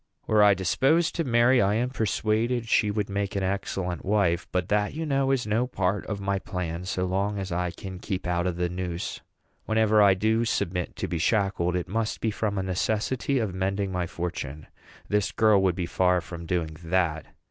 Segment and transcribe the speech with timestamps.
[0.25, 4.67] Were I disposed to marry, I am persuaded she would make an excellent wife; but
[4.69, 8.25] that, you know, is no part of my plan, so long as I can keep
[8.25, 9.21] out of the noose.
[9.65, 13.91] Whenever I do submit to be shackled, it must be from a necessity of mending
[13.91, 14.65] my fortune.
[15.07, 17.27] This girl would be far from doing that.